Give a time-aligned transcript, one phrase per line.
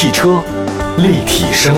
[0.00, 0.40] 汽车
[0.98, 1.74] 立体声，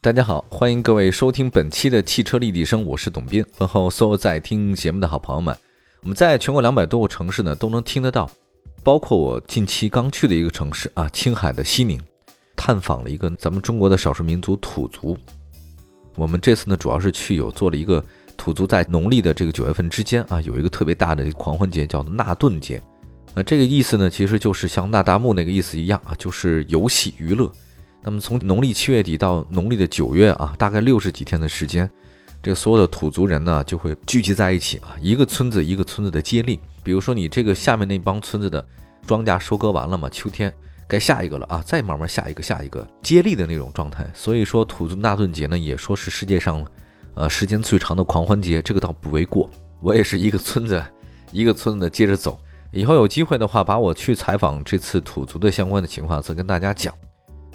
[0.00, 3.46] 大家好，欢迎各位收听本期的汽车立体声，我是董斌。
[3.58, 5.56] 问候所有在听节目的好朋友们。
[6.02, 8.28] 我们在全国两百多个城市呢都能听得到，
[8.82, 12.00] 包括我近期刚去的一个城市啊，青海的西宁，
[12.56, 15.16] 探访了一个咱们中国的少数民族土族。
[16.16, 18.04] 我们这次呢主要是去有做了一个
[18.36, 22.82] 土族在农历的这个九月份之间啊，有一个特别大的狂欢节，叫纳顿节。
[23.34, 27.50] 那这个意思呢，其实就是像那达慕那个意思一样啊，就是游戏娱乐。
[28.02, 31.88] 那么从农历七月底到农历的九月啊，大概六十几天的时间，
[32.42, 36.58] 这个所有的土族人呢就会聚集在一起啊，一个村子一个村子的接力。
[36.82, 38.66] 比如说你这个下面那帮村子的
[39.06, 40.52] 庄稼收割完了嘛，秋天
[40.88, 44.10] 该下一个了啊，再慢慢下一个下一个接力的那种状态。
[44.12, 46.66] 所以说土族纳顿节呢，也说是世界上
[47.14, 49.48] 呃时间最长的狂欢节，这个倒不为过。
[49.80, 50.82] 我也是一个村子
[51.32, 52.38] 一个村子的接着走。
[52.72, 56.94] 以后有机会的话，把我去采访这次土族的相关的情况再跟大家讲，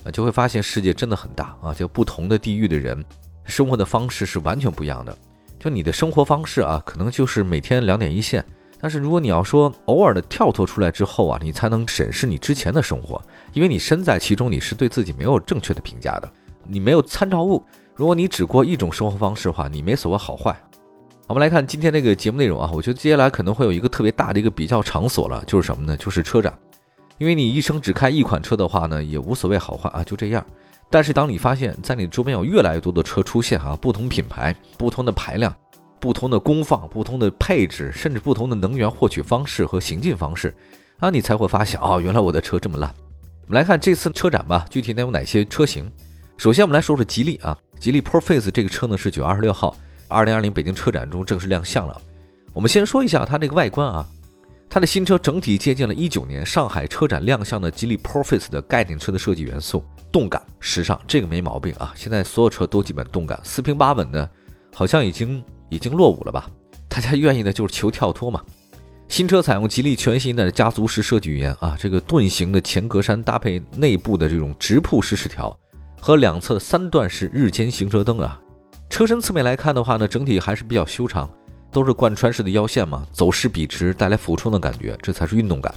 [0.03, 3.03] 啊，就会发现世界真的很大啊，就不同的地域的人
[3.45, 5.17] 生活的方式是完全不一样的。
[5.57, 8.43] 就你的生活方式啊，可能就是每天两点一线，
[8.79, 13.21] 但是如果你要说偶尔的跳脱出来之后啊，你才能审视你之前的生活，
[13.53, 16.29] 因为你身在其中，你是对自己没有正确的评价的，
[16.67, 17.63] 你没有参照物。
[17.95, 20.53] 如果你只过一种生活方式的话，你没所谓好坏。
[21.27, 25.97] 我们来看今天这个节目内容啊，我觉得接下来可能会有一个特别大的一个比较场所了，就是什么呢？
[25.97, 26.55] 就是车展。
[27.17, 30.45] 因为你一生只开一款车的话呢，也无所谓好坏啊，就这样。
[30.87, 35.53] 但是当你发现，在你周边有越来越多的车出现哈，不同品牌、不同的排量、
[35.99, 40.53] 不同的功放、不同的配置，甚至不同的能源获取方式和行进方式，
[40.99, 42.93] 啊，你才会发现哦，原来我的车这么烂。
[43.47, 45.91] 我们来看这次车展吧，具体能有哪些车型？
[46.37, 49.75] 首先我们来说说吉利啊，吉利 Proface 这个车呢是九月二十六号。
[50.07, 52.01] 二零二零北京车展中正式亮相了。
[52.53, 54.05] 我们先说一下它这个外观啊，
[54.69, 61.93] 它的新车整体借鉴了一九年上海车展亮相的吉利 Proface 的概念车的设计元素，动感、时尚，这个没毛病啊。
[61.95, 64.29] 现在所有车都基本动感，四平八稳的，
[64.73, 66.49] 好像已经已经落伍了吧？
[66.87, 68.41] 大家愿意的就是求跳脱嘛。
[69.07, 75.55] 新车采用吉利全新的家族式设计语言啊，这个盾形的前格栅搭配内部的这种直瀑式饰条
[75.99, 78.39] 和两侧三段式日间行车灯啊。
[78.89, 81.29] 车身侧面来看的话呢，整体还是比较修长，
[81.71, 85.73] 都是贯穿式的腰线嘛，走势笔直，带来俯冲的感觉，这才是运动感。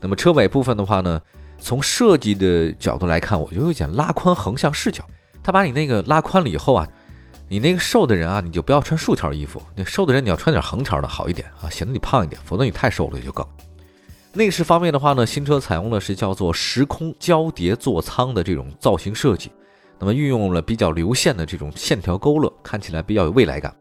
[0.00, 1.20] 那么车尾部分的话呢，
[1.58, 5.04] 从设计的角度来看，我就有点拉宽横向视角。
[5.42, 6.88] 它把你那个拉宽了以后啊，
[7.48, 13.46] 你那个瘦的人啊，你就不要穿竖条衣服，那瘦的人你要穿点横条的好一点啊，显得你胖一点，否则你太瘦了也就更。
[14.32, 19.50] 内饰方面的话呢，新车采用的是叫做时空交叠座舱的这种造型设计。
[19.98, 23.74] 那么运用了比较流线的这种线条勾勒，看起来比较有未来感。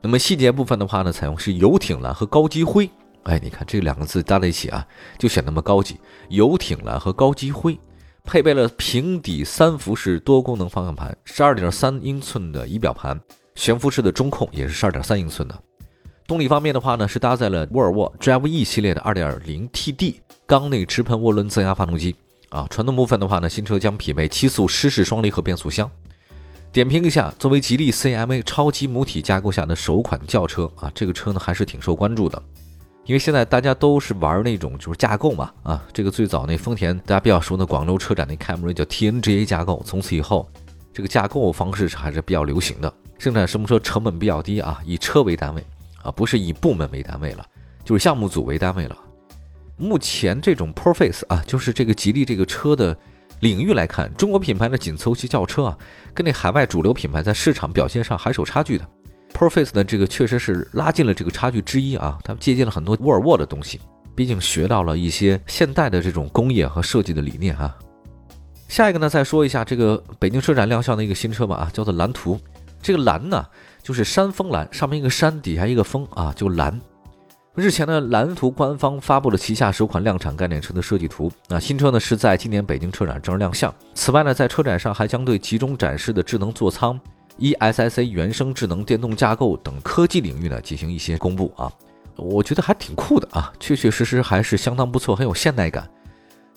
[0.00, 2.90] 那么细节部分的话呢，采用是游艇蓝和高级灰。
[3.22, 4.84] 哎，你看这两个字搭在一起啊，
[5.16, 5.96] 就显那么高级。
[6.28, 7.78] 游艇蓝和高级灰，
[8.24, 13.20] 配备了平底三辐式多功能方向盘，十二点三英寸的仪表盘，
[13.54, 15.56] 悬浮式的中控也是十二点三英寸的。
[16.26, 22.16] 动力方面的话呢，是搭载了沃尔沃 Drive E 系列的二点零 TD 缸内直喷涡轮增压发动机。
[22.52, 25.90] 啊，传动部分的话呢，新车将匹配七速湿式双离合变速箱。
[26.70, 32.40] 点评一下，作为吉利 CMA 超级母体架构下的首款轿车啊，这个车呢还是挺受关注的。
[33.04, 40.48] 因为现在大家都是玩那种就是架构嘛，啊，这个最早那丰田大家比较熟的广州车展那凯美瑞叫 TNGA 架构，从此以后
[40.92, 42.92] 这个架构方式还是比较流行的。
[43.18, 45.64] 生产什么车成本比较低啊，以车为单位
[46.02, 47.44] 啊，不是以部门为单位了，
[47.84, 48.96] 就是项目组为单位了。
[49.82, 52.96] 目前这种 Proface 啊，就是这个吉利这个车的
[53.40, 55.78] 领域来看，中国品牌的紧凑级轿车啊，
[56.14, 58.88] 跟那海外主流品牌在市场表现上还是有差距的。
[59.34, 63.80] Proface 呢，这个确实是拉近了这个差距之一啊，他们借鉴了很多沃尔沃的东西，
[64.14, 67.76] 毕竟学到了一些现代的这种工业和设计的理念啊。
[68.68, 72.38] 下一个呢，再说一下这个北京车展亮相的一个新车吧啊，叫做蓝图。
[72.80, 73.44] 这个蓝呢，
[73.82, 76.80] 就是山峰蓝，上面一个山，底下一个峰啊，就蓝。
[77.54, 81.30] 日前呢，蓝图官方发布了旗下首款量产概念车的设计图。
[81.48, 83.72] 那新车呢是在今年北京车展正式亮相。
[83.92, 86.98] 此外呢，在车展上还将对集中展示的智能座舱、
[87.38, 91.70] ESSA 原生智能电动架构等科技领域呢进行一些公布啊。
[92.16, 95.86] 我觉得还挺酷的啊，确确实实还是相当不错，很有现代感。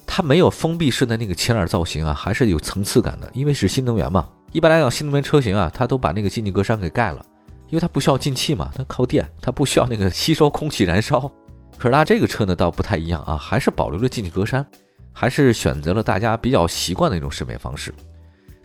[0.08, 4.30] 它没有封闭式的那个前脸造型啊，还是有层次感的，因为是新能源嘛。
[4.54, 7.26] 一般来讲，新能源车型啊，它都把那个进气格栅给盖了。
[7.70, 11.32] 因为它不需要进气嘛，它靠电，它不需要那个吸收空气燃烧。
[11.78, 14.66] 可是它这个车呢，倒不太一样啊，还是保留了进气格栅，
[15.12, 17.94] 还是选择了大家比较习惯的一种审美方式。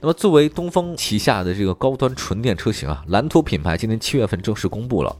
[0.01, 5.15] 那么作为东风旗下的这个高端纯电车型啊，蓝图品牌今年七月份正式公布了，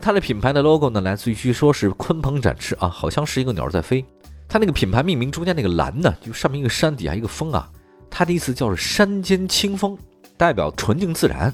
[0.00, 4.04] 它的品牌的 logo 呢，来自于据说是鲲鹏展翅啊，好像是一个鸟在飞。
[4.48, 7.68] 它那个品牌命名中间那个蓝呢，就上面一个山，底下一个风啊，
[8.08, 9.98] 它的意思叫做山间清风，
[10.36, 11.52] 代表纯净自然。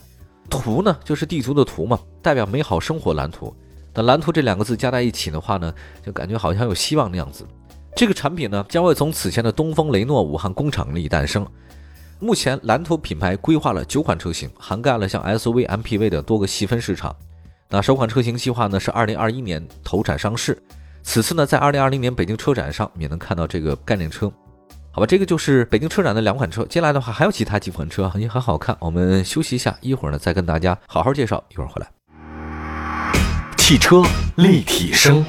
[0.60, 3.54] 图呢，就是地图的图嘛，代表美好生活蓝图。
[3.94, 5.72] 那蓝图这两个字加在一起的话呢，
[6.04, 7.46] 就感觉好像有希望的样子。
[7.94, 11.46] 这个产品呢，将会从此前的东风雷诺武汉工厂里诞生。
[12.18, 17.14] 目前蓝图品牌规划了九款车型，涵盖了像 SUV、MPV 的多个细分市场。
[17.68, 20.56] 那首款车型计划呢是二零二一年投产上市。
[21.02, 24.32] 此次呢，在二零二零年北京车展上也能看到这个概念车。
[24.94, 26.66] 好吧，这个就是北京车展的两款车。
[26.66, 28.76] 接下来的话还有其他几款车也很好看。
[28.78, 31.42] 我们休息一下，一会儿呢再跟大家好好介绍。
[31.48, 31.88] 一会儿回来。
[33.56, 34.02] 汽车
[34.36, 35.24] 立体声，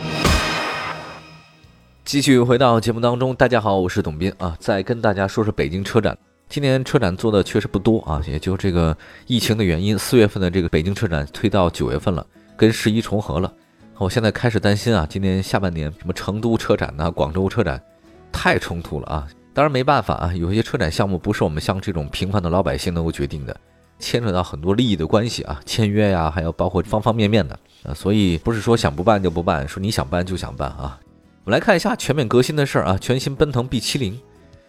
[2.04, 3.33] 继续回到节目当中。
[3.33, 6.18] 大家好，我是董斌啊，再跟大家说说北京车展。
[6.50, 8.95] 今年车展做的确实不多啊，也就这个
[9.27, 12.27] 疫情的原因，四月份的这个北京车展推到九月份了，
[12.57, 13.50] 跟十一重合了。
[13.98, 17.81] 我现在开始担心啊，今年下半年什么成都车展呐、广州车展，
[18.30, 19.25] 太冲突了啊。
[19.54, 23.56] 当然没办法啊，有些车展项目不是我们像这种平凡的老百姓能够决定的，
[24.00, 31.00] 牵扯到很多利益的关系啊，签约呀，还有包括方方面面的啊，所以不是说想不办就不办，说你想办就想办啊。
[31.46, 34.14] 我们来看一下全面革新的事儿啊，全新奔腾 B70，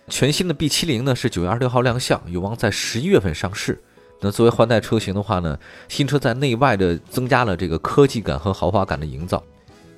[0.09, 3.83] 全新的 B70 呢是九月二十六号亮相，有望在十一月份上市。
[4.21, 5.59] 那作为换代车型的话呢，
[5.89, 9.43] 新车在内外的增加了这个科技感和豪华感的营造，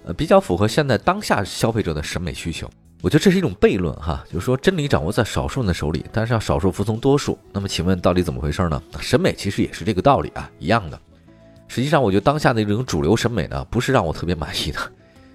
[0.04, 2.70] 呃，比较符合现在当下消费者的审美需求。
[3.06, 7.38] 我觉得这是一种悖论哈，就是说真理掌握在少数人的手里，但是要少数服从多数。
[7.52, 8.82] 那么请问到底怎么回事呢？
[8.98, 10.98] 审美其实也是这个道理啊，一样的。
[11.68, 14.80] 实际上，我觉得当下的这种主流审美呢，不是让我特别满意的。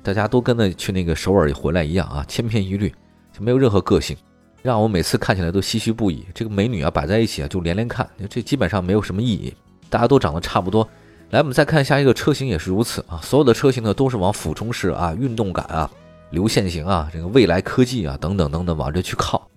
[0.04, 2.94] 大家都跟那去那个首尔回来一样啊，千篇一律，
[3.32, 4.18] 就没有任何个性，
[4.62, 6.26] 让我每次看起来都唏嘘不已。
[6.36, 9.56] 这个美女啊摆在一起啊，就连连看，这基本上没有什么意义。
[9.90, 10.86] 大家都长得差不多。
[11.30, 15.90] 来，我们再看下一个车型也是如此啊，所有的车型呢都是往俯冲式啊、运动感啊。
[16.32, 19.48] 流线型啊，这个未来科技啊，等等等等，往这去靠，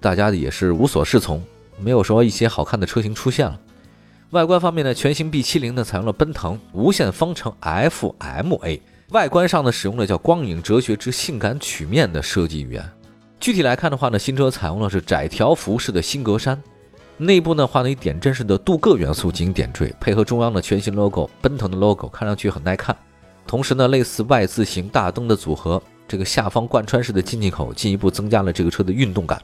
[0.00, 1.42] 大家也是无所适从，
[1.78, 3.58] 没有说一些好看的车型出现了。
[4.30, 12.84] 外观方面呢，全新 B70 呢采用了奔腾无限方程 FMA，外观上呢使用了叫光影哲学之性感曲面的设计语言。
[13.38, 16.58] 具体来看的话呢，新车采用了是窄条幅式的新格栅，
[17.16, 22.96] 内部呢画了一点阵式的镀铬元素进行点缀，配合中央的全新 logo 奔腾的 logo，看上去很耐看。
[23.46, 25.80] 同时呢，类似 Y 字形大灯的组合。
[26.06, 29.40] 这个下方贯穿式的进气口进一步增加了这个车的运动感。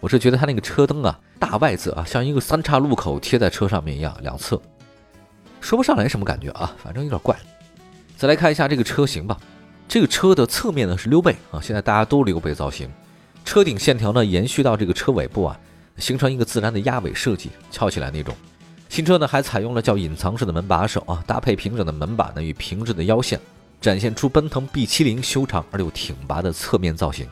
[0.00, 4.60] 我是觉得它那个车灯啊，大外字啊，像一个三岔路口贴在车上面一样，两侧
[5.60, 7.36] 说不上来什么感觉啊，反正有点怪。
[8.16, 9.36] 再来看一下这个车型吧，
[9.86, 12.90] 这个车的侧面呢是溜背啊，现在大家都溜背造型，
[13.44, 15.58] 车顶线条呢延续到这个车尾部啊，
[15.98, 18.34] 形成一个自然的压尾设计，翘起来那种。
[18.88, 23.40] 新车呢还采用了叫隐藏式的门把手啊，搭配平整的门板呢与平直的腰线。
[23.82, 27.28] 展现出奔腾 B70 修长而又挺拔的侧面造型。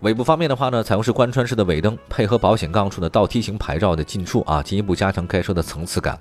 [0.00, 6.18] 尾部方面的话呢，采用是贯穿式的尾灯，配合保险杠处的倒梯形牌照的进出啊，进一步加强该车的层次感。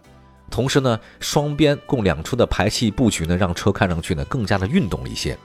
[0.49, 5.37] 同时呢，双边共两出的排气布局呢，让车看上去呢更加的运动一些。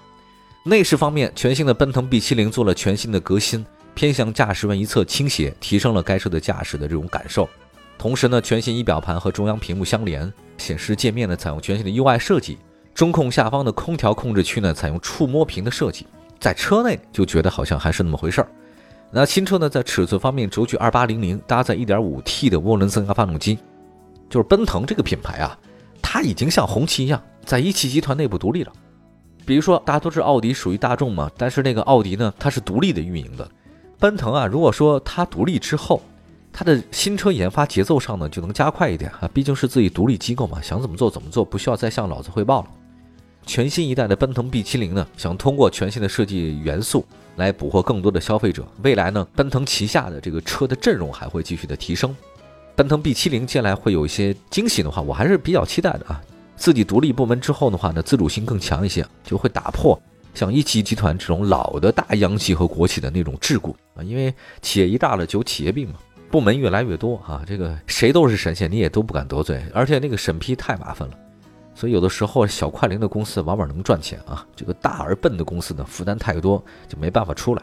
[0.64, 7.48] 内饰方面，全新的奔腾 B70 做了全新的革新，偏向驾驶员一侧倾斜，提升了该车的驾驶的这种感受。
[7.98, 12.58] 同时呢，全新仪表盘和中央屏幕相连，显示界面呢采用全新的 UI 设计。
[12.94, 16.06] 中控下方的空调控制区呢，采用触摸屏的设计，
[16.38, 18.48] 在车内就觉得好像还是那么回事儿。
[19.10, 23.58] 那新车呢，在尺寸方面，轴距二八零零，搭载一点五 T 的涡轮增压发动机。
[24.30, 25.58] 就是奔腾这个品牌啊，
[26.00, 28.72] 它已经像红旗一样，在一汽集团内部独立了。
[29.44, 33.46] 比如说，大家都知道奥迪属于大众嘛，但是那个奥迪呢，它是独立的运营的。
[33.98, 36.00] 奔腾啊，如果说它独立之后，
[36.50, 42.68] 它的新车研发节奏上呢，就能加快一点啊，毕竟是自己独立机构嘛，想怎么做怎么做，不需要再向老子汇报了。
[43.44, 47.04] 全新一代的奔腾 B70 呢，想通过全新的设计元素
[47.36, 48.66] 来捕获更多的消费者。
[48.82, 52.14] 未来呢，奔腾旗下的这个车的阵容还会继续的提升。
[52.74, 56.22] 奔腾 B70 接下来会有一些惊喜的话，我还是比较期待的啊。
[56.56, 60.00] 自己独立部门之后的话呢，自主性更强一些，就会打破
[60.32, 64.02] 像一汽集团这种老的大央企和国企的那种桎梏啊。
[64.02, 65.94] 因为企业一大了就有企业病嘛，
[66.30, 71.14] 部门越来越多啊，这个谁都是神仙，你也都不敢得罪，而且那个审批太麻烦了。
[71.74, 77.62] 所以有的时候小快灵的公司往往能赚钱啊，这个大而笨的公司呢负担太多就没办法出来。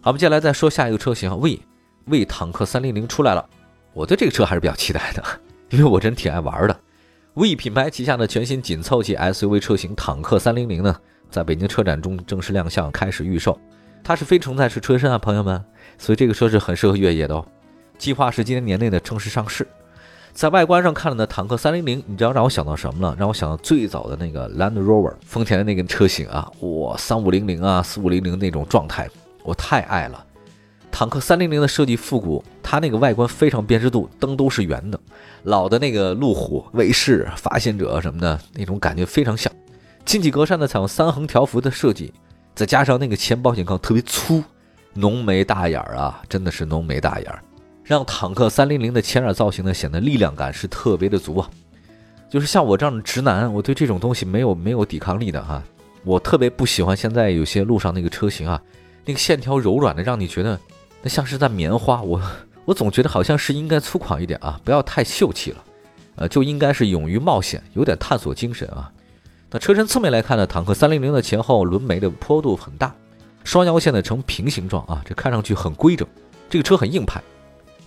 [0.00, 3.46] 好，我们接下来再说下一个车型，V，V 坦克三零零出来了，
[3.92, 5.22] 我对这个车还是比较期待的，
[5.70, 6.80] 因为我真挺爱玩的。
[7.34, 10.96] V 品牌旗下的全新紧凑级 SUV 车型坦克三零零呢，
[11.30, 13.58] 在北京车展中正式亮相，开始预售。
[14.02, 15.62] 它是非承载式车身啊，朋友们，
[15.98, 17.46] 所以这个车是很适合越野的哦。
[17.98, 19.66] 计划是今年年内的正式上市。
[20.38, 23.16] 在外观上看了呢，坦克三零零，你知道让我想到什么了？
[23.18, 29.10] 让我想到最早的那个 Land Rover，丰田的那个车型啊，哇，三五零零啊，四五零零那种状态，
[29.42, 30.24] 我太爱了。
[30.92, 35.00] 坦克三零零的设计复古，它那个外观非常辨识度，灯都是圆的，
[35.42, 39.52] 老的那个路虎、卫士、发现者什么的那种感觉非常像。
[40.04, 42.14] 进气格栅呢采用三横条幅的设计，
[42.54, 44.40] 再加上那个前保险杠特别粗，
[44.94, 47.42] 浓眉大眼儿啊，真的是浓眉大眼儿，
[47.88, 51.50] 让坦克三零零的前脸造型呢显得力量感是特别的足啊。
[52.28, 55.62] 就是像我这样的直男，我对这种东西没有没有抵抗力的哈。
[56.04, 58.60] 我特别不喜欢现在有些路上那个车型啊，
[59.06, 60.60] 那个线条柔软的，让你觉得
[61.00, 62.02] 那像是在棉花。
[62.02, 62.20] 我
[62.66, 65.64] 我总觉得好像是应该粗犷一点啊，不要太秀气了，
[66.16, 68.92] 呃，就应该是勇于冒险，有点探索精神啊。
[69.50, 72.94] 那车身侧面来看呢，坦克三零零的前后轮眉的坡度很大，
[73.44, 76.06] 双腰线呢呈平行状啊，这看上去很规整，
[76.50, 77.22] 这个车很硬派。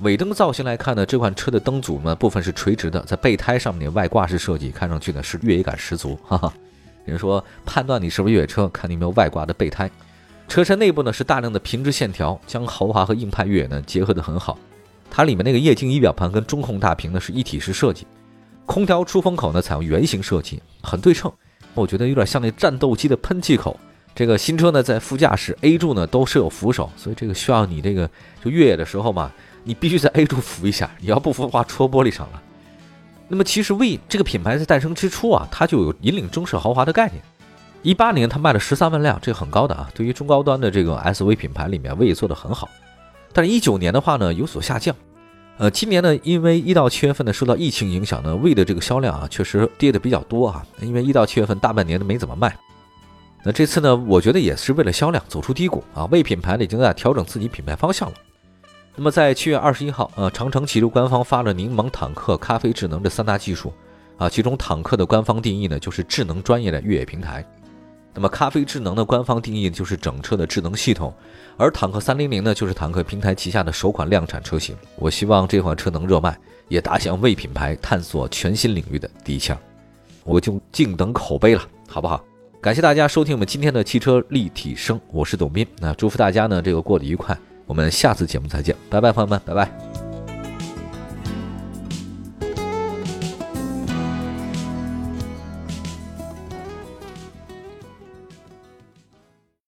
[0.01, 6.51] 尾灯造型来看呢，这款车的灯组呢部分是垂直的，在备胎上面的外挂式设计，看上去呢是越野感十足，哈哈。
[7.05, 9.89] 有人说判断你是不是越野车，看你有没有外挂的备胎。
[10.48, 14.58] 车身内部呢是大量的平直线条，将豪华和硬派越野呢结合得很好。
[15.10, 18.08] 它里面那个液晶仪表盘跟中控大屏呢是一体式设计，
[18.65, 21.31] 空调出风口呢采用圆形设计，很对称。
[21.75, 23.79] 我觉得有点像那战斗机的喷气口。
[24.13, 28.10] 这个新车呢在副驾驶 A 柱呢都设有扶手，所以这个需要你这个
[28.43, 29.31] 就越野的时候嘛。
[29.63, 32.41] 你必须在 A 柱扶一下，你要不扶的话戳玻璃上了。
[33.27, 37.22] 那么其实魏这个品牌在诞生之初啊，它就有引领中式豪华的概念。
[37.82, 39.89] 一八年它卖了十三万辆，这个很高的啊。
[39.96, 42.70] 对于中高端的这个 SUV 品牌里面，魏做的很好。
[43.34, 44.96] 但是，一九年的话呢，有所下降。
[45.58, 50.65] 呃，今年呢，因为一到七月份呢受到疫情影响呢，魏的这个销量啊确实跌的比较多啊。
[50.82, 52.56] 因为一到七月份大半年都没怎么卖。
[53.44, 56.06] 那这次呢，我觉得也是为了销量走出低谷啊。
[56.12, 58.15] 魏品牌呢已经在调整自己品牌方向了。
[58.95, 63.74] 那么在七月二十一号，呃，长城汽车官方发了柠檬坦克咖啡智能这三大技术，
[64.17, 67.43] 啊，其中坦克的官方定义呢就是智能专业的越野平台，
[68.13, 71.13] 那么咖啡智能的官方定义就是整车的智能系统，
[71.55, 74.75] 而坦克三零零呢就是坦克平台旗下的首款量产车型。
[74.98, 79.57] 我希望这款车能热卖，也打响魏品牌探索全新领域的第一枪，
[80.25, 82.21] 我就静等口碑了，好不好？
[82.60, 87.36] 感谢大家收听我们今天的汽车立体声，我是董斌，那祝福大家呢这个过得愉快。
[87.71, 89.90] 我们下次节目再见，拜拜，朋友们，拜拜。